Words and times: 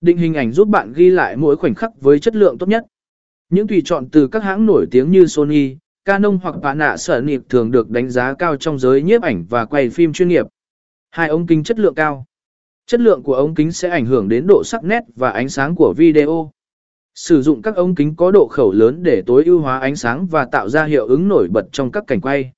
Định 0.00 0.18
hình 0.18 0.34
ảnh 0.34 0.52
giúp 0.52 0.68
bạn 0.68 0.92
ghi 0.92 1.10
lại 1.10 1.36
mỗi 1.36 1.56
khoảnh 1.56 1.74
khắc 1.74 2.00
với 2.00 2.18
chất 2.18 2.36
lượng 2.36 2.58
tốt 2.58 2.68
nhất. 2.68 2.84
Những 3.50 3.66
tùy 3.66 3.82
chọn 3.84 4.08
từ 4.10 4.28
các 4.28 4.42
hãng 4.42 4.66
nổi 4.66 4.86
tiếng 4.90 5.10
như 5.10 5.26
Sony, 5.26 5.76
Canon 6.04 6.38
hoặc 6.42 6.54
Panasonic 6.62 7.48
thường 7.48 7.70
được 7.70 7.90
đánh 7.90 8.10
giá 8.10 8.34
cao 8.34 8.56
trong 8.56 8.78
giới 8.78 9.02
nhiếp 9.02 9.22
ảnh 9.22 9.44
và 9.48 9.64
quay 9.64 9.90
phim 9.90 10.12
chuyên 10.12 10.28
nghiệp. 10.28 10.46
Hai 11.10 11.28
ống 11.28 11.46
kính 11.46 11.64
chất 11.64 11.78
lượng 11.78 11.94
cao. 11.94 12.24
Chất 12.86 13.00
lượng 13.00 13.22
của 13.22 13.34
ống 13.34 13.54
kính 13.54 13.72
sẽ 13.72 13.88
ảnh 13.88 14.06
hưởng 14.06 14.28
đến 14.28 14.46
độ 14.46 14.62
sắc 14.64 14.84
nét 14.84 15.02
và 15.16 15.30
ánh 15.30 15.48
sáng 15.48 15.74
của 15.74 15.94
video. 15.96 16.50
Sử 17.14 17.42
dụng 17.42 17.62
các 17.62 17.76
ống 17.76 17.94
kính 17.94 18.16
có 18.16 18.30
độ 18.30 18.48
khẩu 18.50 18.72
lớn 18.72 19.02
để 19.02 19.22
tối 19.26 19.44
ưu 19.44 19.60
hóa 19.60 19.78
ánh 19.78 19.96
sáng 19.96 20.26
và 20.26 20.44
tạo 20.44 20.68
ra 20.68 20.84
hiệu 20.84 21.06
ứng 21.06 21.28
nổi 21.28 21.48
bật 21.48 21.66
trong 21.72 21.90
các 21.90 22.04
cảnh 22.06 22.20
quay. 22.20 22.52